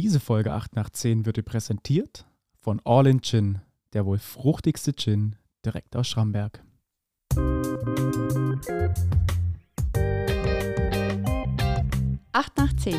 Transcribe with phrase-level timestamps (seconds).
[0.00, 2.24] Diese Folge 8 nach 10 wird dir präsentiert
[2.60, 3.62] von All in Gin,
[3.94, 5.34] der wohl fruchtigste Gin
[5.64, 6.62] direkt aus Schramberg.
[12.30, 12.94] Acht nach 10,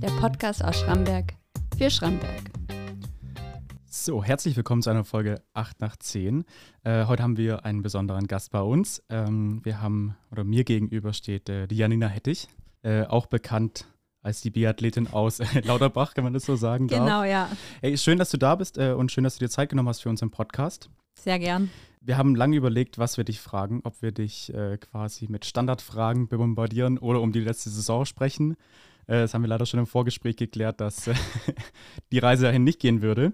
[0.00, 1.34] der Podcast aus Schramberg
[1.76, 2.50] für Schramberg.
[3.84, 6.46] So, herzlich willkommen zu einer Folge 8 nach 10.
[6.82, 9.02] Äh, heute haben wir einen besonderen Gast bei uns.
[9.10, 12.48] Ähm, wir haben, oder mir gegenüber steht äh, die Janina Hettich,
[12.82, 13.86] äh, auch bekannt
[14.28, 17.00] als die Biathletin aus äh, Lauterbach, kann man das so sagen darf.
[17.00, 17.48] Genau, ja.
[17.80, 20.02] Hey, schön, dass du da bist äh, und schön, dass du dir Zeit genommen hast
[20.02, 20.90] für unseren Podcast.
[21.14, 21.70] Sehr gern.
[22.02, 26.28] Wir haben lange überlegt, was wir dich fragen, ob wir dich äh, quasi mit Standardfragen
[26.28, 28.52] bombardieren oder um die letzte Saison sprechen.
[29.06, 31.14] Äh, das haben wir leider schon im Vorgespräch geklärt, dass äh,
[32.12, 33.32] die Reise dahin nicht gehen würde.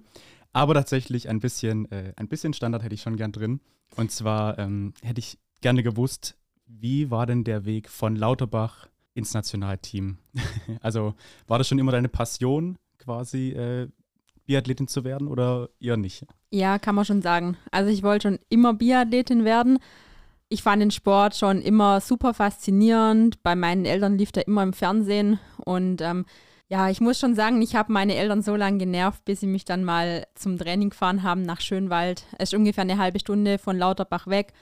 [0.53, 3.61] Aber tatsächlich ein bisschen, äh, ein bisschen Standard hätte ich schon gern drin.
[3.97, 6.37] Und zwar ähm, hätte ich gerne gewusst,
[6.67, 10.19] wie war denn der Weg von Lauterbach ins Nationalteam?
[10.81, 11.15] also
[11.47, 13.89] war das schon immer deine Passion, quasi äh,
[14.47, 16.27] Biathletin zu werden oder eher nicht?
[16.51, 17.57] Ja, kann man schon sagen.
[17.71, 19.79] Also ich wollte schon immer Biathletin werden.
[20.49, 23.43] Ich fand den Sport schon immer super faszinierend.
[23.43, 25.41] Bei meinen Eltern lief der immer im Fernsehen.
[25.65, 26.27] Und ähm,
[26.69, 29.65] ja, ich muss schon sagen, ich habe meine Eltern so lange genervt, bis sie mich
[29.65, 32.25] dann mal zum Training gefahren haben nach Schönwald.
[32.39, 34.53] Es ist ungefähr eine halbe Stunde von Lauterbach weg.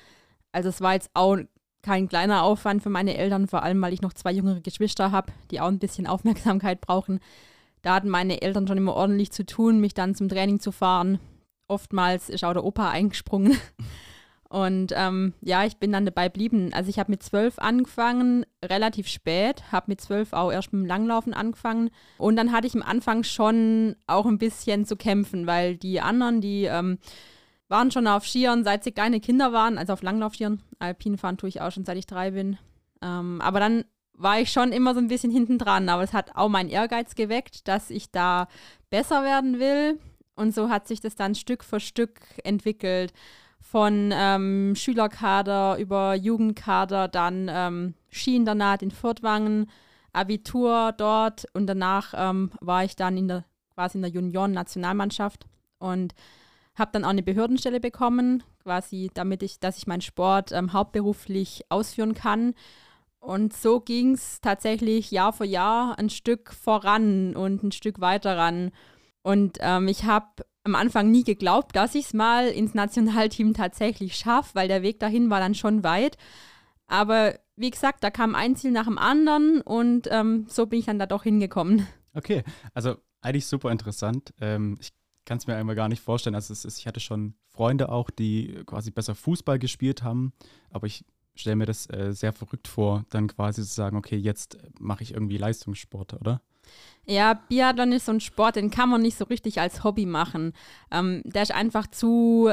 [0.53, 1.39] Also es war jetzt auch
[1.83, 5.33] kein kleiner Aufwand für meine Eltern, vor allem weil ich noch zwei jüngere Geschwister habe,
[5.51, 7.21] die auch ein bisschen Aufmerksamkeit brauchen.
[7.83, 11.19] Da hatten meine Eltern schon immer ordentlich zu tun, mich dann zum Training zu fahren.
[11.69, 13.57] Oftmals ist auch der Opa eingesprungen.
[14.53, 16.75] Und ähm, ja, ich bin dann dabei geblieben.
[16.75, 20.87] Also ich habe mit zwölf angefangen, relativ spät, habe mit zwölf auch erst mit dem
[20.87, 21.89] Langlaufen angefangen.
[22.19, 26.43] Und dann hatte ich am Anfang schon auch ein bisschen zu kämpfen, weil die anderen,
[26.43, 26.99] die ähm,
[27.73, 30.63] waren schon auf Skiern, seit sie kleine Kinder waren, also auf Langlaufskiern.
[30.79, 32.59] Alpinfahren tue ich auch schon, seit ich drei bin.
[33.01, 35.89] Ähm, aber dann war ich schon immer so ein bisschen hinten dran.
[35.89, 38.47] Aber es hat auch meinen Ehrgeiz geweckt, dass ich da
[38.91, 39.99] besser werden will.
[40.37, 43.13] Und so hat sich das dann Stück für Stück entwickelt.
[43.59, 49.71] Von ähm, Schülerkader über Jugendkader, dann ähm, Skiinternat in Furtwangen,
[50.13, 55.47] Abitur dort und danach ähm, war ich dann in der, quasi in der Junioren-Nationalmannschaft
[55.79, 56.13] und
[56.75, 61.65] habe dann auch eine Behördenstelle bekommen, quasi damit ich, dass ich meinen Sport ähm, hauptberuflich
[61.69, 62.55] ausführen kann.
[63.19, 68.37] Und so ging es tatsächlich Jahr für Jahr ein Stück voran und ein Stück weiter
[68.37, 68.73] ran.
[69.23, 74.17] Und ähm, ich habe am Anfang nie geglaubt, dass ich es mal ins Nationalteam tatsächlich
[74.17, 76.17] schaffe, weil der Weg dahin war dann schon weit.
[76.87, 80.87] Aber wie gesagt, da kam ein Ziel nach dem anderen und ähm, so bin ich
[80.87, 81.87] dann da doch hingekommen.
[82.15, 82.43] Okay,
[82.75, 84.35] also eigentlich super interessant.
[84.41, 84.93] Ähm, ich
[85.25, 86.35] kann es mir einmal gar nicht vorstellen.
[86.35, 90.33] Also ist, ich hatte schon Freunde auch, die quasi besser Fußball gespielt haben,
[90.71, 94.59] aber ich stelle mir das äh, sehr verrückt vor, dann quasi zu sagen, okay, jetzt
[94.79, 96.43] mache ich irgendwie Leistungssport, oder?
[97.05, 100.53] Ja, Biathlon ist so ein Sport, den kann man nicht so richtig als Hobby machen.
[100.91, 102.53] Ähm, der ist einfach zu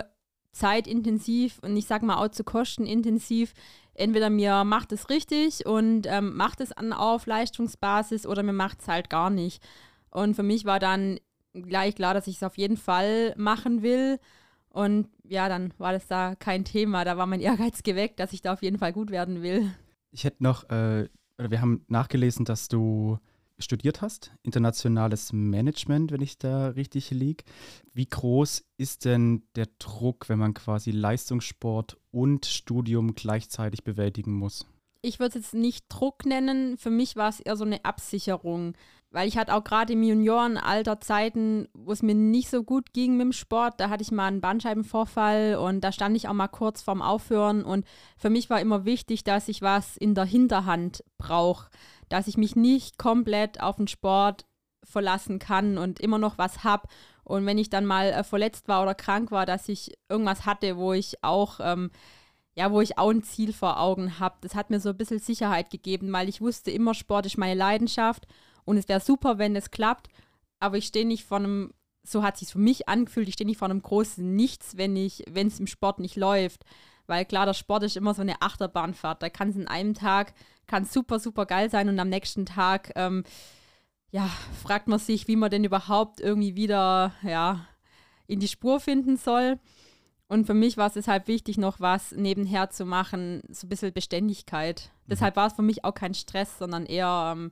[0.52, 3.54] zeitintensiv und ich sag mal auch zu kostenintensiv.
[3.94, 8.82] Entweder mir macht es richtig und ähm, macht es an auf Leistungsbasis oder mir macht
[8.82, 9.62] es halt gar nicht.
[10.10, 11.20] Und für mich war dann
[11.54, 14.20] gleich klar, dass ich es auf jeden Fall machen will.
[14.70, 17.04] Und ja, dann war das da kein Thema.
[17.06, 19.72] Da war mein Ehrgeiz geweckt, dass ich da auf jeden Fall gut werden will.
[20.12, 23.20] Ich hätte noch, äh, oder wir haben nachgelesen, dass du
[23.60, 27.44] studiert hast, internationales Management, wenn ich da richtig liege.
[27.94, 34.66] Wie groß ist denn der Druck, wenn man quasi Leistungssport und Studium gleichzeitig bewältigen muss?
[35.02, 36.78] Ich würde es jetzt nicht Druck nennen.
[36.78, 38.74] Für mich war es eher so eine Absicherung
[39.12, 43.18] weil ich hatte auch gerade im Juniorenalter Zeiten, wo es mir nicht so gut ging
[43.18, 43.80] mit dem Sport.
[43.80, 47.64] Da hatte ich mal einen Bandscheibenvorfall und da stand ich auch mal kurz vorm Aufhören.
[47.64, 47.86] Und
[48.18, 51.70] für mich war immer wichtig, dass ich was in der Hinterhand brauche,
[52.08, 54.46] dass ich mich nicht komplett auf den Sport
[54.84, 56.88] verlassen kann und immer noch was habe.
[57.24, 60.78] Und wenn ich dann mal äh, verletzt war oder krank war, dass ich irgendwas hatte,
[60.78, 61.90] wo ich auch ähm,
[62.56, 64.36] ja, wo ich auch ein Ziel vor Augen habe.
[64.42, 67.54] Das hat mir so ein bisschen Sicherheit gegeben, weil ich wusste immer, Sport ist meine
[67.54, 68.28] Leidenschaft
[68.70, 70.10] und es wäre super, wenn es klappt,
[70.60, 71.74] aber ich stehe nicht vor einem,
[72.04, 74.96] so hat es sich für mich angefühlt, ich stehe nicht vor einem großen Nichts, wenn
[74.96, 76.66] ich, wenn es im Sport nicht läuft.
[77.08, 79.24] Weil klar, der Sport ist immer so eine Achterbahnfahrt.
[79.24, 80.36] Da kann es in einem Tag,
[80.68, 83.24] kann super, super geil sein und am nächsten Tag, ähm,
[84.12, 84.30] ja,
[84.62, 87.66] fragt man sich, wie man denn überhaupt irgendwie wieder, ja,
[88.28, 89.58] in die Spur finden soll.
[90.28, 93.94] Und für mich war es deshalb wichtig, noch was nebenher zu machen, so ein bisschen
[93.94, 94.92] Beständigkeit.
[95.06, 95.10] Mhm.
[95.10, 97.52] Deshalb war es für mich auch kein Stress, sondern eher, ähm,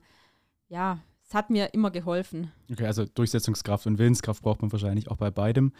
[0.68, 2.50] ja, es hat mir immer geholfen.
[2.72, 5.72] Okay, also Durchsetzungskraft und Willenskraft braucht man wahrscheinlich auch bei beidem.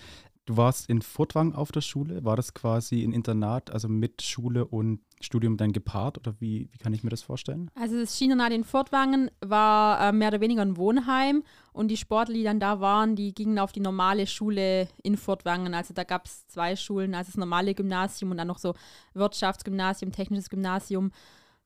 [0.45, 2.25] Du warst in Furtwang auf der Schule.
[2.25, 6.19] War das quasi ein Internat, also mit Schule und Studium dann gepaart?
[6.19, 7.71] Oder wie, wie kann ich mir das vorstellen?
[7.75, 11.43] Also das Skiinternat in Furtwangen war äh, mehr oder weniger ein Wohnheim
[11.73, 15.73] und die Sportler, die dann da waren, die gingen auf die normale Schule in Furtwangen.
[15.73, 18.75] Also da gab es zwei Schulen, also das normale Gymnasium und dann noch so
[19.15, 21.11] Wirtschaftsgymnasium, technisches Gymnasium.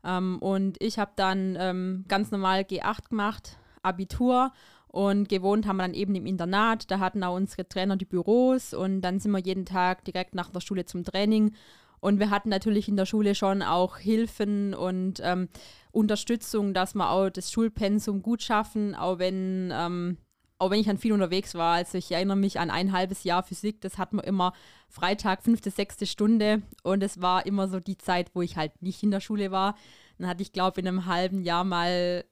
[0.04, 4.52] Ähm, und ich habe dann ähm, ganz normal G8 gemacht, Abitur
[4.88, 6.90] und gewohnt haben wir dann eben im Internat.
[6.90, 10.50] Da hatten auch unsere Trainer die Büros und dann sind wir jeden Tag direkt nach
[10.50, 11.54] der Schule zum Training.
[12.00, 15.48] Und wir hatten natürlich in der Schule schon auch Hilfen und ähm,
[15.92, 20.18] Unterstützung, dass wir auch das Schulpensum gut schaffen, auch wenn, ähm,
[20.58, 21.76] auch wenn ich dann viel unterwegs war.
[21.76, 24.52] Also ich erinnere mich an ein halbes Jahr Physik, das hatten wir immer
[24.88, 26.62] Freitag, fünfte, sechste Stunde.
[26.82, 29.76] Und es war immer so die Zeit, wo ich halt nicht in der Schule war.
[30.18, 32.24] Dann hatte ich, glaube in einem halben Jahr mal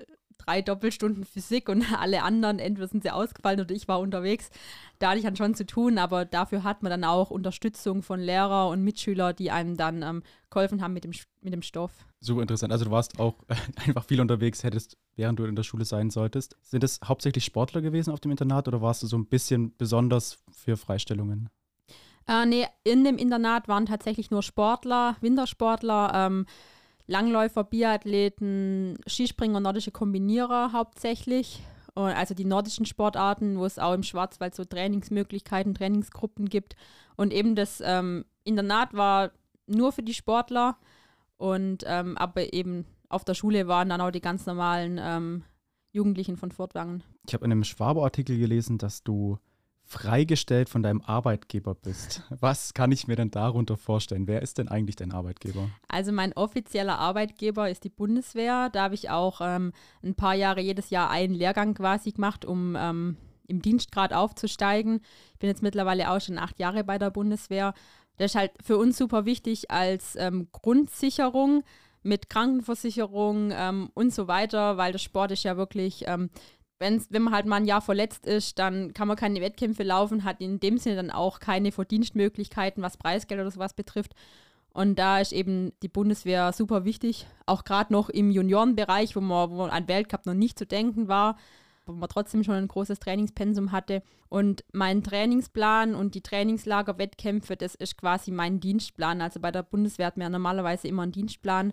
[0.45, 4.51] drei Doppelstunden Physik und alle anderen, entweder sind sie ausgefallen oder ich war unterwegs.
[4.99, 8.21] Da hatte ich dann schon zu tun, aber dafür hat man dann auch Unterstützung von
[8.21, 11.93] Lehrer und Mitschüler, die einem dann ähm, geholfen haben mit dem, mit dem Stoff.
[12.21, 12.73] Super interessant.
[12.73, 13.55] Also du warst auch äh,
[13.87, 16.57] einfach viel unterwegs, hättest, während du in der Schule sein solltest.
[16.63, 20.39] Sind es hauptsächlich Sportler gewesen auf dem Internat oder warst du so ein bisschen besonders
[20.51, 21.49] für Freistellungen?
[22.27, 26.47] Äh, nee, in dem Internat waren tatsächlich nur Sportler, Wintersportler, ähm,
[27.11, 31.61] Langläufer, Biathleten, Skispringer, nordische Kombinierer hauptsächlich.
[31.97, 36.77] Also die nordischen Sportarten, wo es auch im Schwarzwald so Trainingsmöglichkeiten, Trainingsgruppen gibt.
[37.17, 39.33] Und eben das ähm, Internat war
[39.67, 40.77] nur für die Sportler.
[41.37, 45.43] Und ähm, aber eben auf der Schule waren dann auch die ganz normalen ähm,
[45.91, 47.03] Jugendlichen von Fortwangen.
[47.27, 49.39] Ich habe in einem Schwabe-Artikel gelesen, dass du
[49.91, 52.23] freigestellt von deinem Arbeitgeber bist.
[52.41, 54.29] Was kann ich mir denn darunter vorstellen?
[54.29, 55.69] Wer ist denn eigentlich dein Arbeitgeber?
[55.89, 58.71] Also mein offizieller Arbeitgeber ist die Bundeswehr.
[58.71, 59.73] Da habe ich auch ähm,
[60.05, 63.17] ein paar Jahre jedes Jahr einen Lehrgang quasi gemacht, um ähm,
[63.49, 65.01] im Dienstgrad aufzusteigen.
[65.33, 67.75] Ich bin jetzt mittlerweile auch schon acht Jahre bei der Bundeswehr.
[68.17, 71.65] Das ist halt für uns super wichtig als ähm, Grundsicherung
[72.03, 76.31] mit Krankenversicherung ähm, und so weiter, weil der Sport ist ja wirklich ähm,
[76.81, 80.25] wenn's, wenn man halt mal ein Jahr verletzt ist, dann kann man keine Wettkämpfe laufen,
[80.25, 84.15] hat in dem Sinne dann auch keine Verdienstmöglichkeiten, was Preisgeld oder sowas betrifft.
[84.73, 89.51] Und da ist eben die Bundeswehr super wichtig, auch gerade noch im Juniorenbereich, wo man,
[89.51, 91.37] wo an Weltcup noch nicht zu denken war,
[91.87, 94.03] wo man trotzdem schon ein großes Trainingspensum hatte.
[94.29, 99.21] Und mein Trainingsplan und die Trainingslager, Wettkämpfe, das ist quasi mein Dienstplan.
[99.21, 101.73] Also bei der Bundeswehr hat man ja normalerweise immer einen Dienstplan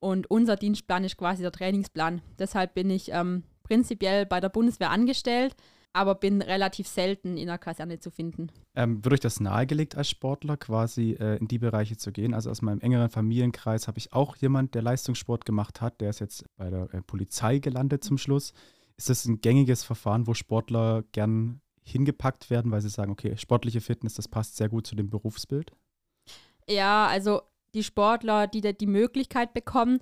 [0.00, 2.22] und unser Dienstplan ist quasi der Trainingsplan.
[2.38, 5.54] Deshalb bin ich ähm, prinzipiell bei der Bundeswehr angestellt,
[5.92, 8.50] aber bin relativ selten in der Kaserne zu finden.
[8.74, 12.34] Ähm, wird euch das nahegelegt als Sportler, quasi äh, in die Bereiche zu gehen?
[12.34, 16.00] Also aus meinem engeren Familienkreis habe ich auch jemand, der Leistungssport gemacht hat.
[16.00, 18.52] Der ist jetzt bei der äh, Polizei gelandet zum Schluss.
[18.96, 23.80] Ist das ein gängiges Verfahren, wo Sportler gern hingepackt werden, weil sie sagen, okay, sportliche
[23.80, 25.72] Fitness, das passt sehr gut zu dem Berufsbild?
[26.68, 27.42] Ja, also
[27.74, 29.98] die Sportler, die da die Möglichkeit bekommen,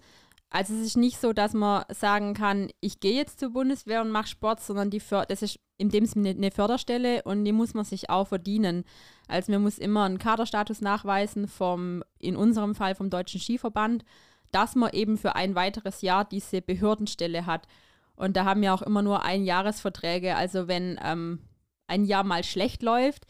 [0.50, 4.10] also es ist nicht so, dass man sagen kann, ich gehe jetzt zur Bundeswehr und
[4.10, 7.84] mache Sport, sondern die das ist in dem Sinne eine Förderstelle und die muss man
[7.84, 8.84] sich auch verdienen.
[9.28, 14.04] Also man muss immer einen Kaderstatus nachweisen vom, in unserem Fall vom Deutschen Skiverband,
[14.50, 17.68] dass man eben für ein weiteres Jahr diese Behördenstelle hat.
[18.16, 20.34] Und da haben wir auch immer nur Einjahresverträge.
[20.34, 21.38] Also wenn ähm,
[21.86, 23.24] ein Jahr mal schlecht läuft,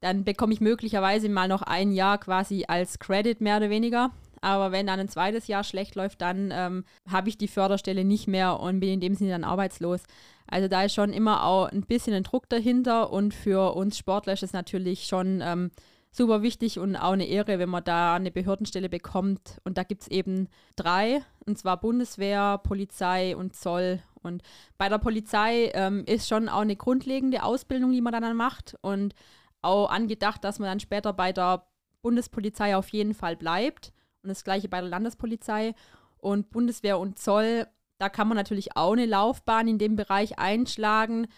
[0.00, 4.10] dann bekomme ich möglicherweise mal noch ein Jahr quasi als Credit mehr oder weniger.
[4.40, 8.28] Aber wenn dann ein zweites Jahr schlecht läuft, dann ähm, habe ich die Förderstelle nicht
[8.28, 10.02] mehr und bin in dem Sinne dann arbeitslos.
[10.46, 14.34] Also da ist schon immer auch ein bisschen ein Druck dahinter und für uns Sportler
[14.34, 15.70] ist es natürlich schon ähm,
[16.16, 19.60] super wichtig und auch eine Ehre, wenn man da eine Behördenstelle bekommt.
[19.64, 24.00] Und da gibt es eben drei, und zwar Bundeswehr, Polizei und Zoll.
[24.22, 24.42] Und
[24.78, 29.14] bei der Polizei ähm, ist schon auch eine grundlegende Ausbildung, die man dann macht und
[29.62, 31.66] auch angedacht, dass man dann später bei der
[32.02, 33.92] Bundespolizei auf jeden Fall bleibt.
[34.26, 35.76] Und das gleiche bei der Landespolizei
[36.18, 37.68] und Bundeswehr und Zoll.
[37.98, 41.28] Da kann man natürlich auch eine Laufbahn in dem Bereich einschlagen,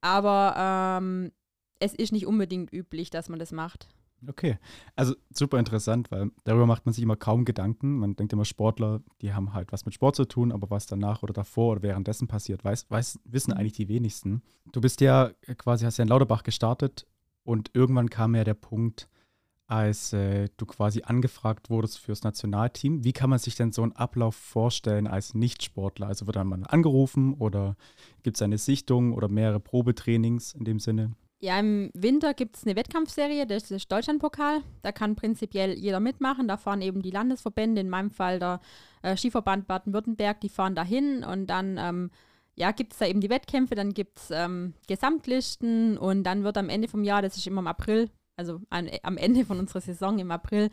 [0.00, 0.54] aber
[0.98, 1.30] ähm,
[1.78, 3.90] es ist nicht unbedingt üblich, dass man das macht.
[4.26, 4.56] Okay,
[4.94, 7.98] also super interessant, weil darüber macht man sich immer kaum Gedanken.
[7.98, 11.22] Man denkt immer, Sportler, die haben halt was mit Sport zu tun, aber was danach
[11.22, 14.42] oder davor oder währenddessen passiert, weiß, weiß, wissen eigentlich die wenigsten.
[14.72, 17.06] Du bist ja quasi, hast ja in Lauterbach gestartet
[17.44, 19.10] und irgendwann kam ja der Punkt,
[19.66, 23.04] als äh, du quasi angefragt wurdest fürs Nationalteam.
[23.04, 26.06] Wie kann man sich denn so einen Ablauf vorstellen als Nichtsportler?
[26.06, 27.76] Also wird dann mal angerufen oder
[28.22, 31.12] gibt es eine Sichtung oder mehrere Probetrainings in dem Sinne?
[31.38, 34.62] Ja, im Winter gibt es eine Wettkampfserie, das ist Deutschlandpokal.
[34.82, 36.48] Da kann prinzipiell jeder mitmachen.
[36.48, 38.60] Da fahren eben die Landesverbände, in meinem Fall der
[39.02, 42.10] äh, Skiverband Baden-Württemberg, die fahren dahin und dann ähm,
[42.54, 46.56] ja, gibt es da eben die Wettkämpfe, dann gibt es ähm, Gesamtlisten und dann wird
[46.56, 49.80] am Ende vom Jahr, das ist immer im April, also an, am Ende von unserer
[49.80, 50.70] Saison im April,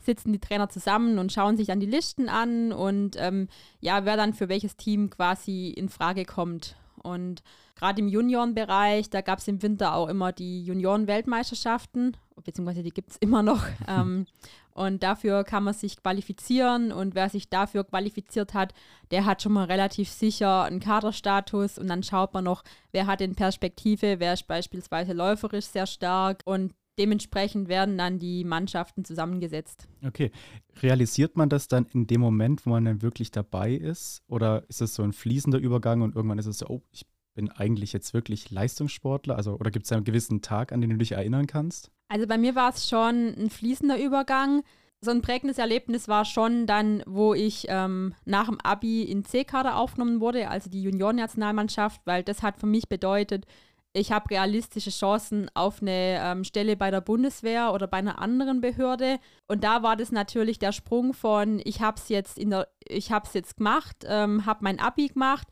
[0.00, 3.48] sitzen die Trainer zusammen und schauen sich dann die Listen an und ähm,
[3.80, 6.76] ja, wer dann für welches Team quasi in Frage kommt.
[7.02, 7.42] Und
[7.74, 13.10] gerade im Juniorenbereich, da gab es im Winter auch immer die Junioren-Weltmeisterschaften, beziehungsweise die gibt
[13.10, 13.64] es immer noch.
[13.88, 14.26] ähm,
[14.72, 18.72] und dafür kann man sich qualifizieren und wer sich dafür qualifiziert hat,
[19.10, 22.62] der hat schon mal relativ sicher einen Kaderstatus und dann schaut man noch,
[22.92, 28.44] wer hat in Perspektive, wer ist beispielsweise läuferisch sehr stark und dementsprechend werden dann die
[28.44, 29.88] Mannschaften zusammengesetzt.
[30.06, 30.30] Okay.
[30.82, 34.22] Realisiert man das dann in dem Moment, wo man dann wirklich dabei ist?
[34.26, 37.50] Oder ist es so ein fließender Übergang und irgendwann ist es so, oh, ich bin
[37.50, 39.36] eigentlich jetzt wirklich Leistungssportler?
[39.36, 41.90] Also, oder gibt es einen gewissen Tag, an den du dich erinnern kannst?
[42.08, 44.62] Also bei mir war es schon ein fließender Übergang.
[45.00, 49.76] So ein prägendes Erlebnis war schon dann, wo ich ähm, nach dem Abi in C-Kader
[49.76, 53.46] aufgenommen wurde, also die Juniorennationalmannschaft, weil das hat für mich bedeutet,
[53.92, 58.60] ich habe realistische Chancen auf eine ähm, Stelle bei der Bundeswehr oder bei einer anderen
[58.60, 59.18] Behörde.
[59.46, 63.10] Und da war das natürlich der Sprung von, ich habe es jetzt in der, ich
[63.10, 65.48] habe es jetzt gemacht, ähm, habe mein Abi gemacht,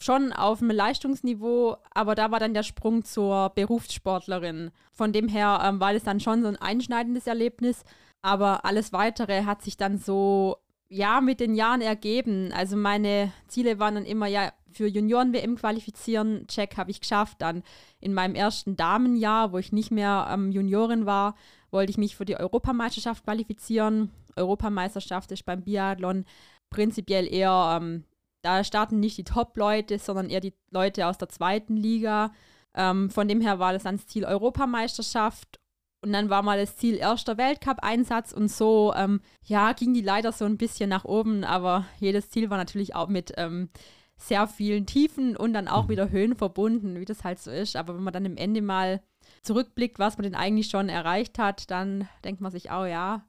[0.00, 4.72] schon auf einem Leistungsniveau, aber da war dann der Sprung zur Berufssportlerin.
[4.92, 7.84] Von dem her ähm, war das dann schon so ein einschneidendes Erlebnis.
[8.22, 10.56] Aber alles weitere hat sich dann so
[10.88, 12.52] ja, mit den Jahren ergeben.
[12.52, 17.38] Also meine Ziele waren dann immer, ja, für Junioren-WM qualifizieren, Check habe ich geschafft.
[17.40, 17.62] Dann
[18.00, 21.34] in meinem ersten Damenjahr, wo ich nicht mehr ähm, Juniorin war,
[21.70, 24.10] wollte ich mich für die Europameisterschaft qualifizieren.
[24.36, 26.24] Europameisterschaft ist beim Biathlon
[26.70, 28.04] prinzipiell eher, ähm,
[28.42, 32.32] da starten nicht die Top-Leute, sondern eher die Leute aus der zweiten Liga.
[32.74, 35.58] Ähm, von dem her war das dann das Ziel Europameisterschaft
[36.02, 40.30] und dann war mal das Ziel erster Weltcup-Einsatz und so, ähm, ja, ging die leider
[40.30, 43.70] so ein bisschen nach oben, aber jedes Ziel war natürlich auch mit ähm,
[44.18, 45.88] sehr vielen Tiefen und dann auch mhm.
[45.90, 47.76] wieder Höhen verbunden, wie das halt so ist.
[47.76, 49.02] Aber wenn man dann im Ende mal
[49.42, 53.24] zurückblickt, was man denn eigentlich schon erreicht hat, dann denkt man sich auch, ja,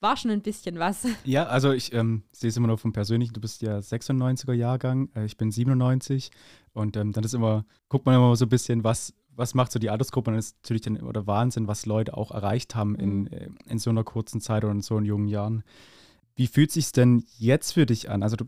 [0.00, 1.06] war schon ein bisschen was.
[1.24, 3.32] Ja, also ich ähm, sehe es immer nur vom Persönlichen.
[3.32, 6.30] Du bist ja 96er Jahrgang, äh, ich bin 97
[6.72, 9.78] und ähm, dann ist immer, guckt man immer so ein bisschen, was was macht so
[9.78, 10.30] die Altersgruppe?
[10.30, 13.26] Und das ist natürlich dann oder Wahnsinn, was Leute auch erreicht haben in, mhm.
[13.28, 15.62] äh, in so einer kurzen Zeit oder in so jungen Jahren.
[16.34, 18.22] Wie fühlt sich denn jetzt für dich an?
[18.22, 18.46] Also du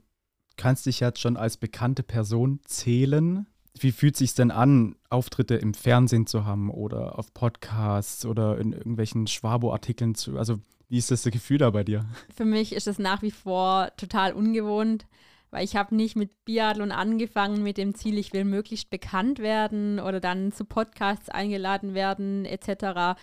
[0.58, 3.46] kannst dich jetzt schon als bekannte Person zählen.
[3.80, 8.72] Wie fühlt sich denn an, Auftritte im Fernsehen zu haben oder auf Podcasts oder in
[8.72, 10.36] irgendwelchen Schwabo-Artikeln zu?
[10.36, 12.04] Also wie ist das Gefühl da bei dir?
[12.34, 15.06] Für mich ist es nach wie vor total ungewohnt
[15.50, 19.98] weil ich habe nicht mit Biathlon angefangen mit dem Ziel, ich will möglichst bekannt werden
[19.98, 23.18] oder dann zu Podcasts eingeladen werden etc.,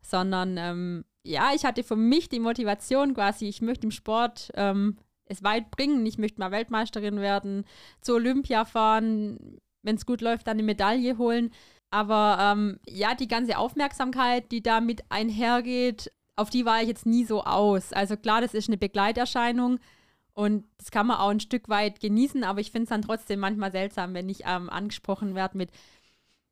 [0.00, 4.96] sondern ähm, ja, ich hatte für mich die Motivation quasi, ich möchte im Sport ähm,
[5.32, 7.64] es weit bringen, ich möchte mal Weltmeisterin werden,
[8.00, 11.50] zur Olympia fahren, wenn es gut läuft, dann eine Medaille holen.
[11.90, 17.24] Aber ähm, ja, die ganze Aufmerksamkeit, die damit einhergeht, auf die war ich jetzt nie
[17.24, 17.92] so aus.
[17.92, 19.78] Also klar, das ist eine Begleiterscheinung,
[20.34, 23.40] und das kann man auch ein Stück weit genießen, aber ich finde es dann trotzdem
[23.40, 25.70] manchmal seltsam, wenn ich ähm, angesprochen werde mit,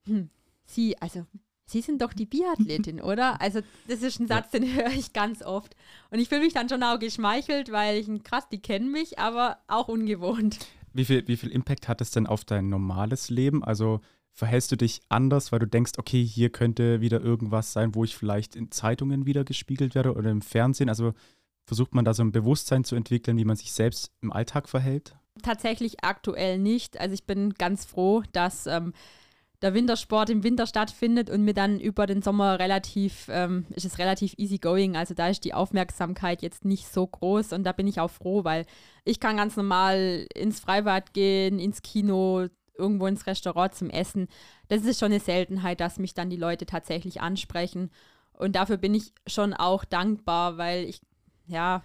[0.06, 0.30] hm,
[0.66, 1.26] Sie, also
[1.70, 3.40] Sie sind doch die Biathletin, oder?
[3.40, 5.76] Also das ist ein Satz, den höre ich ganz oft.
[6.10, 9.58] Und ich fühle mich dann schon auch geschmeichelt, weil ich, krass, die kennen mich, aber
[9.68, 10.58] auch ungewohnt.
[10.92, 13.62] Wie viel, wie viel Impact hat es denn auf dein normales Leben?
[13.62, 14.00] Also
[14.32, 18.16] verhältst du dich anders, weil du denkst, okay, hier könnte wieder irgendwas sein, wo ich
[18.16, 20.88] vielleicht in Zeitungen wieder gespiegelt werde oder im Fernsehen?
[20.88, 21.14] Also
[21.70, 25.14] Versucht man da so ein Bewusstsein zu entwickeln, wie man sich selbst im Alltag verhält?
[25.40, 26.98] Tatsächlich aktuell nicht.
[26.98, 28.92] Also ich bin ganz froh, dass ähm,
[29.62, 33.98] der Wintersport im Winter stattfindet und mir dann über den Sommer relativ, ähm, ist es
[33.98, 34.96] relativ easy going.
[34.96, 38.44] Also da ist die Aufmerksamkeit jetzt nicht so groß und da bin ich auch froh,
[38.44, 38.64] weil
[39.04, 44.28] ich kann ganz normal ins Freibad gehen, ins Kino, irgendwo ins Restaurant zum Essen.
[44.68, 47.90] Das ist schon eine Seltenheit, dass mich dann die Leute tatsächlich ansprechen.
[48.32, 51.02] Und dafür bin ich schon auch dankbar, weil ich
[51.50, 51.82] ja,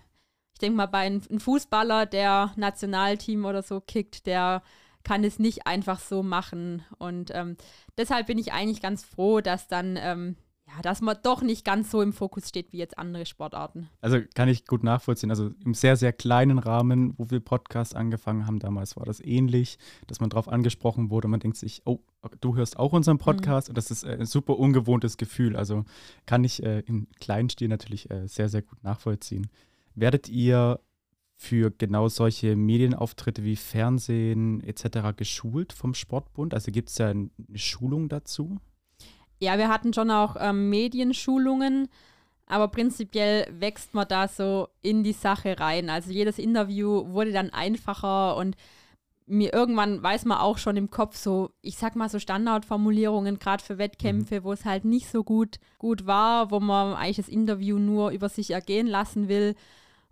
[0.53, 4.63] ich denke mal, bei einem Fußballer, der Nationalteam oder so kickt, der
[5.05, 6.83] kann es nicht einfach so machen.
[6.97, 7.55] Und ähm,
[7.97, 10.35] deshalb bin ich eigentlich ganz froh, dass dann, ähm,
[10.67, 13.87] ja, dass man doch nicht ganz so im Fokus steht wie jetzt andere Sportarten.
[14.01, 15.29] Also kann ich gut nachvollziehen.
[15.29, 19.77] Also im sehr, sehr kleinen Rahmen, wo wir Podcasts angefangen haben, damals war das ähnlich,
[20.07, 21.27] dass man darauf angesprochen wurde.
[21.27, 21.99] Man denkt sich, oh,
[22.41, 23.67] du hörst auch unseren Podcast.
[23.67, 23.71] Mhm.
[23.71, 25.55] Und das ist äh, ein super ungewohntes Gefühl.
[25.55, 25.85] Also
[26.25, 29.47] kann ich äh, im kleinen Stil natürlich äh, sehr, sehr gut nachvollziehen.
[29.93, 30.79] Werdet ihr
[31.37, 35.15] für genau solche Medienauftritte wie Fernsehen etc.
[35.15, 36.53] geschult vom Sportbund?
[36.53, 38.57] Also gibt es ja eine Schulung dazu?
[39.39, 41.89] Ja, wir hatten schon auch ähm, Medienschulungen,
[42.47, 45.89] aber prinzipiell wächst man da so in die Sache rein.
[45.89, 48.55] Also jedes Interview wurde dann einfacher und
[49.27, 53.63] mir irgendwann weiß man auch schon im Kopf so, ich sag mal so Standardformulierungen, gerade
[53.63, 54.43] für Wettkämpfe, mhm.
[54.43, 58.29] wo es halt nicht so gut, gut war, wo man eigentlich das Interview nur über
[58.29, 59.55] sich ergehen lassen will.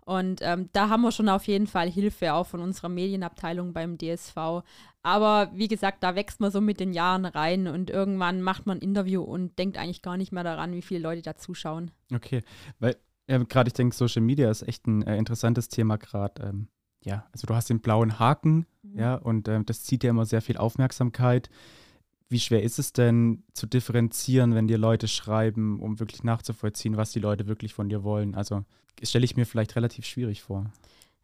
[0.04, 3.96] Und ähm, da haben wir schon auf jeden Fall Hilfe auch von unserer Medienabteilung beim
[3.96, 4.62] DSV.
[5.02, 8.78] Aber wie gesagt, da wächst man so mit den Jahren rein und irgendwann macht man
[8.78, 11.90] ein Interview und denkt eigentlich gar nicht mehr daran, wie viele Leute da zuschauen.
[12.12, 12.42] Okay,
[12.78, 12.96] weil
[13.28, 16.42] ja, gerade ich denke, Social Media ist echt ein äh, interessantes Thema gerade.
[16.42, 16.68] Ähm,
[17.02, 18.98] ja, also du hast den blauen Haken, mhm.
[18.98, 21.50] ja, und äh, das zieht ja immer sehr viel Aufmerksamkeit.
[22.28, 27.12] Wie schwer ist es denn zu differenzieren, wenn dir Leute schreiben, um wirklich nachzuvollziehen, was
[27.12, 28.34] die Leute wirklich von dir wollen?
[28.34, 28.64] Also
[29.02, 30.70] stelle ich mir vielleicht relativ schwierig vor.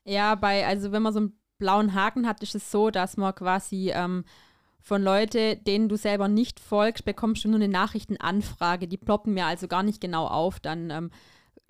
[0.04, 3.34] Ja, bei, also wenn man so einen blauen Haken hat, ist es so, dass man
[3.34, 4.24] quasi ähm,
[4.80, 8.88] von Leuten, denen du selber nicht folgst, bekommst du nur eine Nachrichtenanfrage.
[8.88, 10.58] Die ploppen mir also gar nicht genau auf.
[10.58, 11.10] Dann ähm,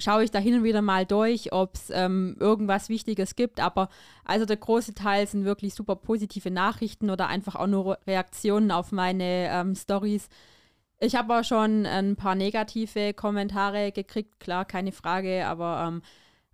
[0.01, 3.61] schaue ich da hin und wieder mal durch, ob es ähm, irgendwas Wichtiges gibt.
[3.61, 3.89] Aber
[4.25, 8.93] also der große Teil sind wirklich super positive Nachrichten oder einfach auch nur Reaktionen auf
[8.93, 10.29] meine ähm, Stories.
[10.99, 16.03] Ich habe auch schon ein paar negative Kommentare gekriegt, klar, keine Frage, aber ähm,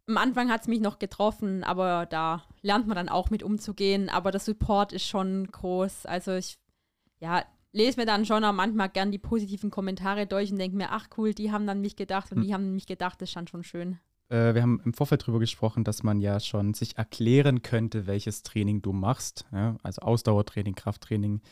[0.08, 4.08] am Anfang hat es mich noch getroffen, aber da lernt man dann auch mit umzugehen.
[4.08, 6.06] Aber der Support ist schon groß.
[6.06, 6.58] Also ich,
[7.18, 7.44] ja,
[7.76, 11.08] lese mir dann schon auch manchmal gern die positiven Kommentare durch und denke mir, ach
[11.16, 12.44] cool, die haben dann mich gedacht und hm.
[12.44, 13.98] die haben mich gedacht, das ist dann schon schön.
[14.28, 18.42] Äh, wir haben im Vorfeld darüber gesprochen, dass man ja schon sich erklären könnte, welches
[18.42, 19.46] Training du machst.
[19.52, 19.76] Ja?
[19.82, 21.42] Also Ausdauertraining, Krafttraining.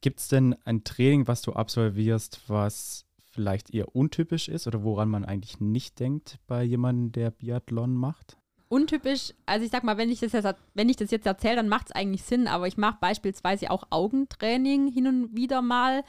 [0.00, 5.08] Gibt es denn ein Training, was du absolvierst, was vielleicht eher untypisch ist oder woran
[5.08, 8.36] man eigentlich nicht denkt bei jemandem, der Biathlon macht?
[8.68, 11.68] Untypisch, also ich sag mal, wenn ich das jetzt, wenn ich das jetzt erzähle, dann
[11.68, 16.04] macht es eigentlich Sinn, aber ich mache beispielsweise auch Augentraining hin und wieder mal,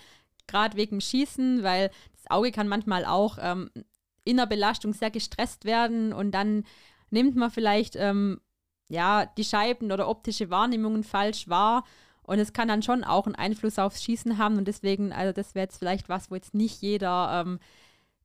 [0.48, 3.70] gerade wegen Schießen, weil das Auge kann manchmal auch ähm,
[4.24, 6.64] in der Belastung sehr gestresst werden und dann
[7.12, 8.40] nimmt man vielleicht ähm,
[8.90, 11.86] ja, die Scheiben oder optische Wahrnehmungen falsch wahr.
[12.24, 14.58] Und es kann dann schon auch einen Einfluss aufs Schießen haben.
[14.58, 17.60] Und deswegen, also das wäre jetzt vielleicht was, wo jetzt nicht jeder ähm,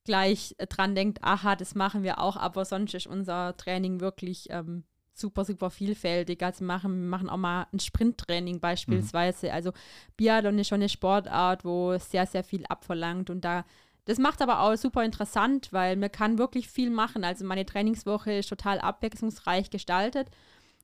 [0.04, 4.48] gleich äh, dran denkt, aha, das machen wir auch, aber sonst ist unser Training wirklich
[4.50, 6.42] ähm, super, super vielfältig.
[6.42, 9.46] Also machen, machen auch mal ein Sprinttraining beispielsweise.
[9.46, 9.52] Mhm.
[9.52, 9.72] Also
[10.16, 13.64] Biathlon ist schon eine Sportart, wo sehr, sehr viel abverlangt und da
[14.06, 17.24] das macht aber auch super interessant, weil man kann wirklich viel machen.
[17.24, 20.28] Also meine Trainingswoche ist total abwechslungsreich gestaltet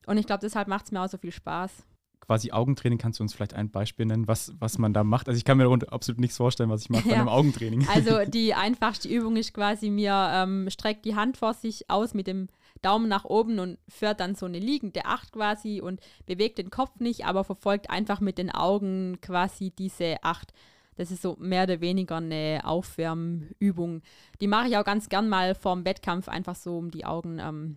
[0.07, 1.85] und ich glaube, deshalb macht es mir auch so viel Spaß
[2.31, 5.27] quasi Augentraining, kannst du uns vielleicht ein Beispiel nennen, was, was man da macht?
[5.27, 7.15] Also ich kann mir absolut nichts vorstellen, was ich mache ja.
[7.15, 7.89] bei einem Augentraining.
[7.93, 12.29] Also die einfachste Übung ist quasi, mir ähm, streckt die Hand vor sich aus mit
[12.29, 12.47] dem
[12.83, 17.01] Daumen nach oben und führt dann so eine liegende Acht quasi und bewegt den Kopf
[17.01, 20.53] nicht, aber verfolgt einfach mit den Augen quasi diese Acht.
[20.95, 24.03] Das ist so mehr oder weniger eine Aufwärmübung.
[24.41, 27.77] Die mache ich auch ganz gern mal vorm Wettkampf, einfach so, um die Augen ähm,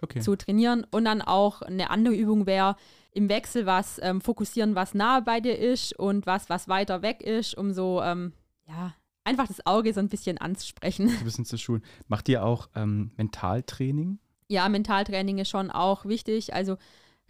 [0.00, 0.20] okay.
[0.20, 0.86] zu trainieren.
[0.90, 2.76] Und dann auch eine andere Übung wäre,
[3.12, 7.22] im Wechsel was ähm, fokussieren, was nahe bei dir ist und was, was weiter weg
[7.22, 8.32] ist, um so, ähm,
[8.66, 8.94] ja,
[9.24, 11.08] einfach das Auge so ein bisschen anzusprechen.
[11.08, 11.82] Ein bisschen zu schulen.
[12.08, 14.18] Macht ihr auch ähm, Mentaltraining?
[14.48, 16.54] Ja, Mentaltraining ist schon auch wichtig.
[16.54, 16.76] Also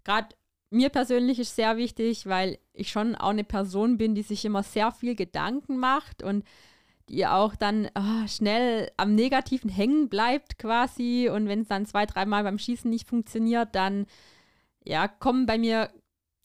[0.05, 0.29] gerade
[0.71, 4.63] mir persönlich ist sehr wichtig, weil ich schon auch eine Person bin, die sich immer
[4.63, 6.45] sehr viel Gedanken macht und
[7.09, 11.29] die auch dann oh, schnell am Negativen hängen bleibt quasi.
[11.29, 14.07] Und wenn es dann zwei, dreimal beim Schießen nicht funktioniert, dann
[14.85, 15.91] ja, kommen bei mir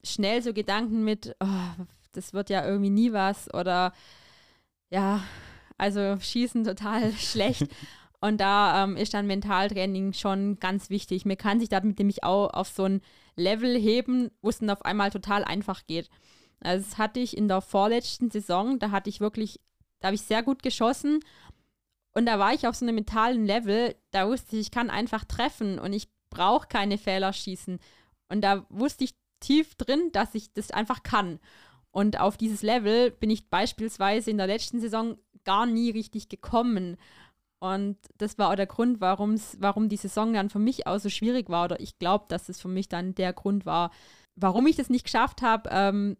[0.04, 3.94] schnell so Gedanken mit, oh, das wird ja irgendwie nie was oder
[4.90, 5.24] ja,
[5.78, 7.68] also Schießen total schlecht.
[8.22, 11.26] Und da ähm, ist dann Mentaltraining schon ganz wichtig.
[11.26, 13.02] Man kann sich damit nämlich auch auf so ein
[13.36, 16.10] Level heben, wo es dann auf einmal total einfach geht.
[16.62, 19.60] Also das hatte ich in der vorletzten Saison, da hatte ich wirklich,
[20.00, 21.20] da habe ich sehr gut geschossen
[22.14, 25.26] und da war ich auf so einem mentalen Level, da wusste ich, ich kann einfach
[25.26, 27.80] treffen und ich brauche keine Fehler schießen.
[28.30, 31.40] Und da wusste ich tief drin, dass ich das einfach kann.
[31.92, 36.98] Und auf dieses Level bin ich beispielsweise in der letzten Saison gar nie richtig gekommen.
[37.60, 41.10] Und das war auch der Grund, warum's, warum die Saison dann für mich auch so
[41.10, 41.66] schwierig war.
[41.66, 43.92] Oder ich glaube, dass es für mich dann der Grund war,
[44.36, 45.70] warum ich das nicht geschafft habe.
[45.72, 46.18] Ähm,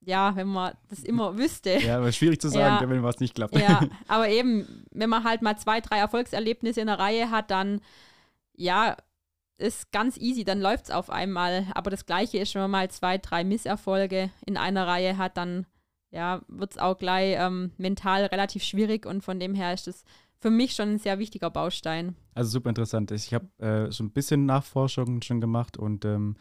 [0.00, 1.78] ja, wenn man das immer wüsste.
[1.78, 3.56] Ja, aber schwierig zu sagen, ja, wenn was nicht klappt.
[3.56, 7.80] Ja, aber eben, wenn man halt mal zwei, drei Erfolgserlebnisse in der Reihe hat, dann
[8.54, 8.96] ja,
[9.58, 11.66] ist ganz easy, dann läuft es auf einmal.
[11.74, 15.66] Aber das Gleiche ist, wenn man mal zwei, drei Misserfolge in einer Reihe hat, dann
[16.10, 20.04] ja, wird es auch gleich ähm, mental relativ schwierig und von dem her ist das
[20.38, 22.14] für mich schon ein sehr wichtiger Baustein.
[22.34, 23.10] Also super interessant.
[23.10, 26.36] Ich habe äh, so ein bisschen Nachforschungen schon gemacht und ähm,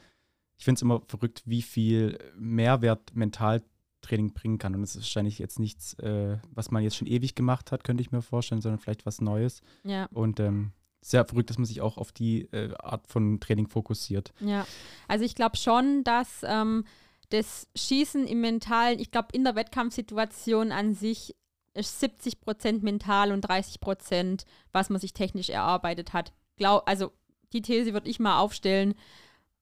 [0.57, 4.75] ich finde es immer verrückt, wie viel Mehrwert Mentaltraining bringen kann.
[4.75, 8.01] Und es ist wahrscheinlich jetzt nichts, äh, was man jetzt schon ewig gemacht hat, könnte
[8.01, 9.61] ich mir vorstellen, sondern vielleicht was Neues.
[9.83, 10.07] Ja.
[10.13, 10.71] Und ähm,
[11.09, 14.33] sehr verrückt, dass man sich auch auf die äh, Art von Training fokussiert.
[14.39, 14.65] Ja,
[15.07, 16.85] also ich glaube schon, dass ähm,
[17.29, 21.35] das Schießen im Mentalen, ich glaube, in der Wettkampfsituation an sich
[21.73, 26.33] ist 70 Prozent mental und 30 Prozent, was man sich technisch erarbeitet hat.
[26.57, 27.11] Glaub, also
[27.53, 28.95] die These würde ich mal aufstellen,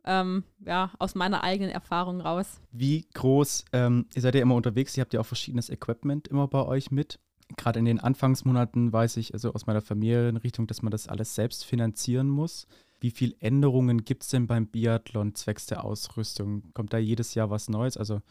[0.05, 2.59] ähm, ja, aus meiner eigenen Erfahrung raus.
[2.71, 6.47] Wie groß, ähm, ihr seid ja immer unterwegs, ihr habt ja auch verschiedenes Equipment immer
[6.47, 7.19] bei euch mit.
[7.57, 11.65] Gerade in den Anfangsmonaten weiß ich, also aus meiner Familienrichtung, dass man das alles selbst
[11.65, 12.67] finanzieren muss.
[12.99, 16.71] Wie viele Änderungen gibt es denn beim Biathlon zwecks der Ausrüstung?
[16.73, 17.97] Kommt da jedes Jahr was Neues?
[17.97, 18.21] Also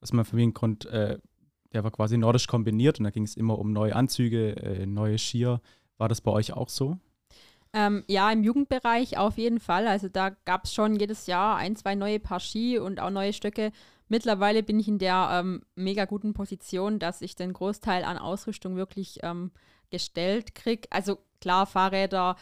[0.00, 1.18] aus meinem Familiengrund, äh,
[1.72, 5.18] der war quasi nordisch kombiniert und da ging es immer um neue Anzüge, äh, neue
[5.18, 5.60] Skier.
[5.96, 6.98] War das bei euch auch so?
[7.72, 9.86] Ähm, ja, im Jugendbereich auf jeden Fall.
[9.86, 13.32] Also da gab es schon jedes Jahr ein, zwei neue Paar Ski und auch neue
[13.32, 13.72] Stöcke.
[14.12, 18.76] Mittlerweile bin ich in der ähm, mega guten Position, dass ich den Großteil an Ausrüstung
[18.76, 19.52] wirklich ähm,
[19.88, 20.86] gestellt kriege.
[20.90, 22.36] Also klar, Fahrräder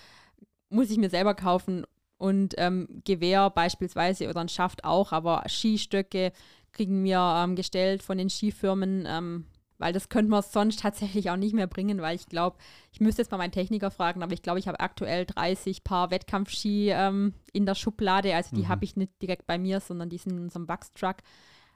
[0.68, 1.86] muss ich mir selber kaufen
[2.18, 6.32] und ähm, Gewehr beispielsweise oder ein Schaft auch, aber Skistöcke
[6.72, 9.44] kriegen wir ähm, gestellt von den Skifirmen ähm,
[9.78, 12.58] weil das könnte man sonst tatsächlich auch nicht mehr bringen, weil ich glaube,
[12.92, 16.10] ich müsste jetzt mal meinen Techniker fragen, aber ich glaube, ich habe aktuell 30 Paar
[16.10, 18.34] Wettkampfski ähm, in der Schublade.
[18.34, 18.68] Also die mhm.
[18.68, 21.16] habe ich nicht direkt bei mir, sondern die sind in unserem Bugs-Truck.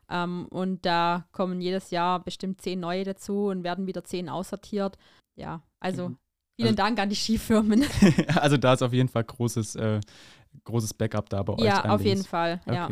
[0.09, 4.99] Ähm, und da kommen jedes Jahr bestimmt zehn neue dazu und werden wieder zehn aussortiert.
[5.37, 6.19] Ja, also mhm.
[6.57, 7.85] vielen also, Dank an die Skifirmen.
[8.37, 10.01] also da ist auf jeden Fall großes, äh,
[10.65, 11.65] großes Backup da bei euch.
[11.65, 12.75] Ja, auf jeden Fall, okay.
[12.75, 12.91] ja.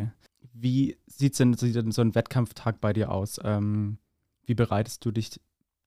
[0.54, 3.40] Wie sieht denn, sieht denn so ein Wettkampftag bei dir aus?
[3.42, 3.98] Ähm,
[4.44, 5.40] wie bereitest du dich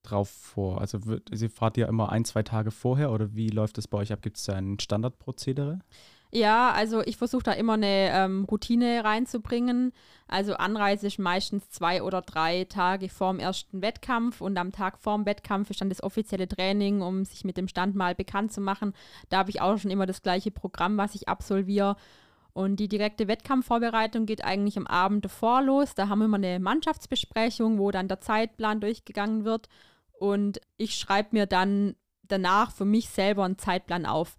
[0.04, 0.82] drauf vor?
[0.82, 1.00] Also
[1.32, 4.22] Sie fahrt ja immer ein, zwei Tage vorher oder wie läuft das bei euch ab?
[4.22, 5.80] Gibt es da ein Standardprozedere?
[6.36, 9.94] Ja, also ich versuche da immer eine ähm, Routine reinzubringen.
[10.28, 15.26] Also Anreise ist meistens zwei oder drei Tage vorm ersten Wettkampf und am Tag vorm
[15.26, 18.92] Wettkampf ist dann das offizielle Training, um sich mit dem Stand mal bekannt zu machen.
[19.30, 21.96] Da habe ich auch schon immer das gleiche Programm, was ich absolviere.
[22.52, 25.96] Und die direkte Wettkampfvorbereitung geht eigentlich am Abend davor los.
[25.96, 29.70] Da haben wir immer eine Mannschaftsbesprechung, wo dann der Zeitplan durchgegangen wird.
[30.20, 34.36] Und ich schreibe mir dann danach für mich selber einen Zeitplan auf.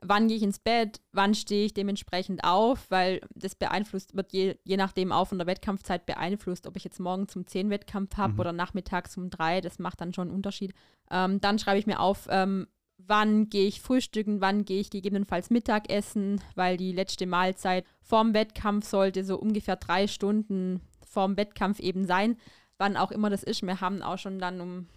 [0.00, 4.56] Wann gehe ich ins Bett, wann stehe ich dementsprechend auf, weil das beeinflusst, wird je,
[4.64, 8.34] je nachdem auch von der Wettkampfzeit beeinflusst, ob ich jetzt morgen zum 10 Wettkampf habe
[8.34, 8.40] mhm.
[8.40, 10.72] oder nachmittags um 3, das macht dann schon einen Unterschied.
[11.10, 15.50] Ähm, dann schreibe ich mir auf, ähm, wann gehe ich frühstücken, wann gehe ich gegebenenfalls
[15.50, 22.06] Mittagessen, weil die letzte Mahlzeit vorm Wettkampf sollte so ungefähr drei Stunden vorm Wettkampf eben
[22.06, 22.36] sein,
[22.76, 23.62] wann auch immer das ist.
[23.62, 24.88] Wir haben auch schon dann um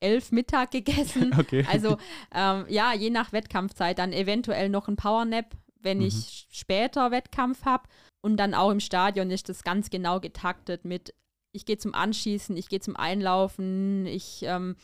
[0.00, 1.32] elf Mittag gegessen.
[1.38, 1.64] Okay.
[1.70, 1.98] Also
[2.34, 5.46] ähm, ja, je nach Wettkampfzeit dann eventuell noch ein Powernap,
[5.80, 6.06] wenn mhm.
[6.06, 7.88] ich später Wettkampf habe.
[8.20, 11.14] Und dann auch im Stadion ist das ganz genau getaktet mit,
[11.52, 14.76] ich gehe zum Anschießen, ich gehe zum Einlaufen, ich ähm,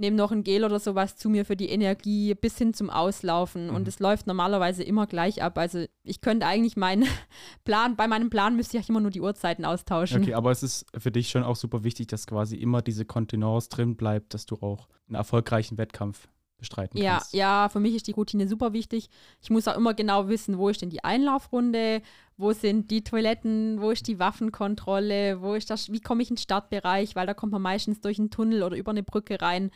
[0.00, 3.68] nehme noch ein Gel oder sowas zu mir für die Energie bis hin zum Auslaufen.
[3.68, 3.74] Mhm.
[3.74, 5.58] Und es läuft normalerweise immer gleich ab.
[5.58, 7.06] Also ich könnte eigentlich meinen
[7.64, 10.22] Plan, bei meinem Plan müsste ich immer nur die Uhrzeiten austauschen.
[10.22, 13.68] Okay, aber es ist für dich schon auch super wichtig, dass quasi immer diese Kontenance
[13.68, 16.28] drin bleibt, dass du auch einen erfolgreichen Wettkampf
[16.60, 17.34] bestreiten ja, kannst.
[17.34, 19.08] Ja, für mich ist die Routine super wichtig.
[19.42, 22.02] Ich muss auch immer genau wissen, wo ist denn die Einlaufrunde,
[22.36, 26.36] wo sind die Toiletten, wo ist die Waffenkontrolle, wo ist das, wie komme ich in
[26.36, 29.70] den Startbereich, weil da kommt man meistens durch einen Tunnel oder über eine Brücke rein.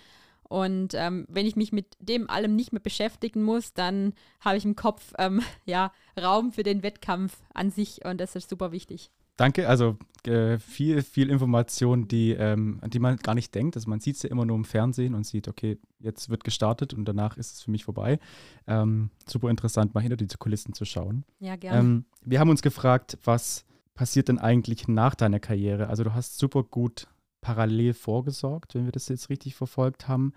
[0.45, 4.65] Und ähm, wenn ich mich mit dem allem nicht mehr beschäftigen muss, dann habe ich
[4.65, 9.11] im Kopf ähm, ja, Raum für den Wettkampf an sich und das ist super wichtig.
[9.37, 13.77] Danke, also äh, viel, viel Information, die, ähm, an die man gar nicht denkt.
[13.77, 16.95] Also man sieht es ja immer nur im Fernsehen und sieht, okay, jetzt wird gestartet
[16.95, 18.19] und danach ist es für mich vorbei.
[18.67, 21.25] Ähm, super interessant, mal hinter diese Kulissen zu schauen.
[21.41, 21.79] Ja, gerne.
[21.79, 25.89] Ähm, wir haben uns gefragt, was passiert denn eigentlich nach deiner Karriere?
[25.89, 27.07] Also du hast super gut
[27.41, 30.33] parallel vorgesorgt, wenn wir das jetzt richtig verfolgt haben.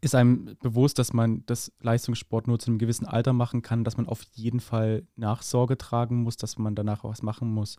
[0.00, 3.96] Ist einem bewusst, dass man das Leistungssport nur zu einem gewissen Alter machen kann, dass
[3.96, 7.76] man auf jeden Fall Nachsorge tragen muss, dass man danach auch was machen muss?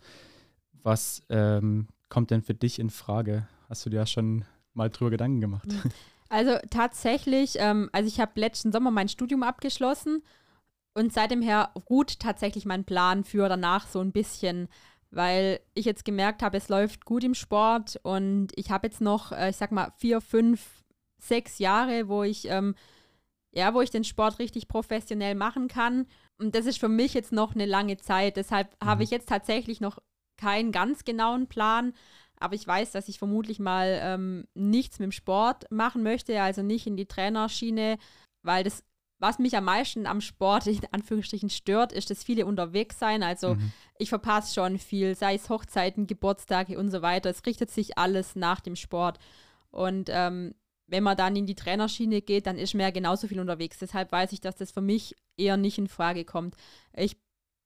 [0.85, 3.47] Was ähm, kommt denn für dich in Frage?
[3.67, 4.45] Hast du dir ja schon
[4.75, 5.67] mal drüber Gedanken gemacht?
[5.67, 5.91] Mhm.
[6.27, 10.23] Also tatsächlich, ähm, also ich habe letzten Sommer mein Studium abgeschlossen
[10.95, 14.67] und seitdem her ruht tatsächlich mein Plan für danach so ein bisschen,
[15.11, 19.31] weil ich jetzt gemerkt habe, es läuft gut im Sport und ich habe jetzt noch,
[19.33, 20.83] äh, ich sag mal, vier, fünf,
[21.19, 22.73] sechs Jahre, wo ich, ähm,
[23.51, 26.07] ja, wo ich den Sport richtig professionell machen kann.
[26.39, 28.35] Und das ist für mich jetzt noch eine lange Zeit.
[28.35, 28.87] Deshalb mhm.
[28.87, 29.99] habe ich jetzt tatsächlich noch
[30.37, 31.93] keinen ganz genauen Plan,
[32.37, 36.61] aber ich weiß, dass ich vermutlich mal ähm, nichts mit dem Sport machen möchte, also
[36.61, 37.97] nicht in die Trainerschiene,
[38.43, 38.83] weil das,
[39.19, 43.23] was mich am meisten am Sport in Anführungsstrichen stört, ist das viele unterwegs sein.
[43.23, 43.71] Also mhm.
[43.97, 47.29] ich verpasse schon viel, sei es Hochzeiten, Geburtstage und so weiter.
[47.29, 49.17] Es richtet sich alles nach dem Sport.
[49.71, 50.53] Und ähm,
[50.87, 53.79] wenn man dann in die Trainerschiene geht, dann ist man ja genauso viel unterwegs.
[53.79, 56.55] Deshalb weiß ich, dass das für mich eher nicht in Frage kommt.
[56.93, 57.17] Ich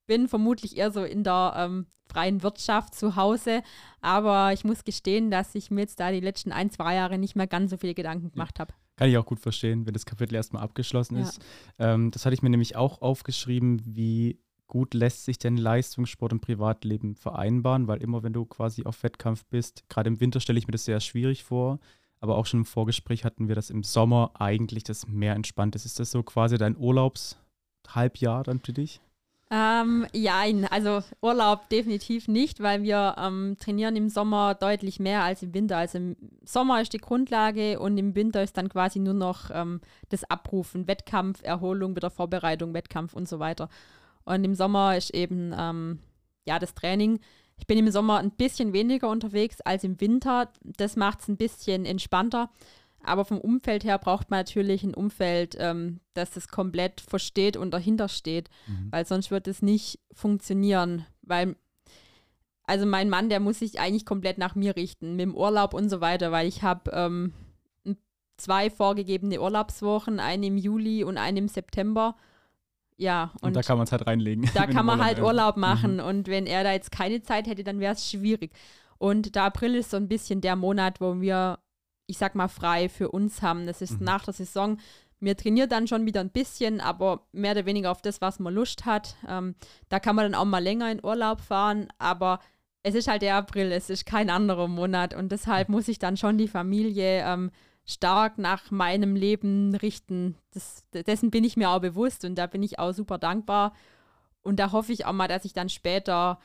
[0.09, 3.61] bin vermutlich eher so in der ähm, freien Wirtschaft zu Hause.
[4.01, 7.35] Aber ich muss gestehen, dass ich mir jetzt da die letzten ein, zwei Jahre nicht
[7.35, 8.73] mehr ganz so viele Gedanken gemacht habe.
[8.97, 11.23] Kann ich auch gut verstehen, wenn das Kapitel erstmal abgeschlossen ja.
[11.23, 11.39] ist.
[11.77, 16.41] Ähm, das hatte ich mir nämlich auch aufgeschrieben, wie gut lässt sich denn Leistungssport und
[16.41, 20.67] Privatleben vereinbaren, weil immer wenn du quasi auf Wettkampf bist, gerade im Winter stelle ich
[20.67, 21.79] mir das sehr schwierig vor,
[22.19, 25.85] aber auch schon im Vorgespräch hatten wir das im Sommer eigentlich das mehr entspannt ist.
[25.85, 29.01] Ist das so quasi dein Urlaubshalbjahr dann für dich?
[29.51, 35.41] Ähm, ja, also Urlaub definitiv nicht, weil wir ähm, trainieren im Sommer deutlich mehr als
[35.41, 35.77] im Winter.
[35.77, 39.81] Also im Sommer ist die Grundlage und im Winter ist dann quasi nur noch ähm,
[40.09, 43.69] das Abrufen, Wettkampf, Erholung, wieder Vorbereitung, Wettkampf und so weiter.
[44.23, 45.99] Und im Sommer ist eben ähm,
[46.45, 47.19] ja das Training.
[47.57, 50.51] Ich bin im Sommer ein bisschen weniger unterwegs als im Winter.
[50.63, 52.51] Das macht es ein bisschen entspannter.
[53.03, 57.71] Aber vom Umfeld her braucht man natürlich ein Umfeld, ähm, das das komplett versteht und
[57.71, 58.91] dahinter steht, mhm.
[58.91, 61.05] weil sonst wird es nicht funktionieren.
[61.21, 61.55] Weil,
[62.63, 65.89] also mein Mann, der muss sich eigentlich komplett nach mir richten, mit dem Urlaub und
[65.89, 67.33] so weiter, weil ich habe ähm,
[68.39, 72.15] zwei vorgegebene Urlaubswochen, eine im Juli und eine im September.
[72.97, 74.49] Ja, und, und da kann man es halt reinlegen.
[74.53, 76.03] Da kann man halt Urlaub machen mhm.
[76.03, 78.51] und wenn er da jetzt keine Zeit hätte, dann wäre es schwierig.
[78.97, 81.59] Und der April ist so ein bisschen der Monat, wo wir,
[82.09, 83.67] ich sag mal, frei für uns haben.
[83.67, 84.05] Das ist mhm.
[84.05, 84.79] nach der Saison.
[85.19, 88.53] Wir trainieren dann schon wieder ein bisschen, aber mehr oder weniger auf das, was man
[88.53, 89.15] Lust hat.
[89.27, 89.55] Ähm,
[89.89, 92.39] da kann man dann auch mal länger in Urlaub fahren, aber
[92.81, 96.17] es ist halt der April, es ist kein anderer Monat und deshalb muss ich dann
[96.17, 97.51] schon die Familie ähm,
[97.85, 100.35] stark nach meinem Leben richten.
[100.51, 103.73] Das, dessen bin ich mir auch bewusst und da bin ich auch super dankbar.
[104.41, 106.39] Und da hoffe ich auch mal, dass ich dann später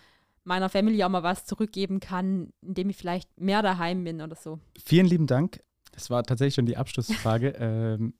[0.44, 4.60] meiner Familie auch mal was zurückgeben kann, indem ich vielleicht mehr daheim bin oder so.
[4.82, 5.62] Vielen lieben Dank.
[5.92, 7.48] Das war tatsächlich schon die Abschlussfrage.
[7.58, 8.14] ähm,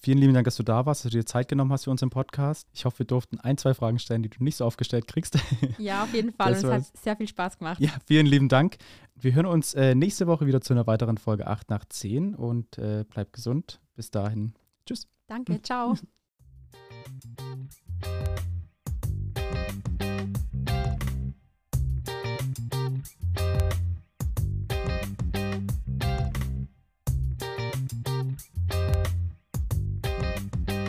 [0.00, 2.10] Vielen lieben Dank, dass du da warst, dass du dir Zeit genommen hast für unseren
[2.10, 2.68] Podcast.
[2.72, 5.38] Ich hoffe, wir durften ein, zwei Fragen stellen, die du nicht so aufgestellt kriegst.
[5.78, 6.52] Ja, auf jeden Fall.
[6.52, 7.80] Das und es hat sehr viel Spaß gemacht.
[7.80, 8.76] Ja, vielen lieben Dank.
[9.14, 12.78] Wir hören uns äh, nächste Woche wieder zu einer weiteren Folge 8 nach 10 und
[12.78, 13.80] äh, bleib gesund.
[13.94, 14.54] Bis dahin.
[14.86, 15.08] Tschüss.
[15.26, 15.96] Danke, ciao.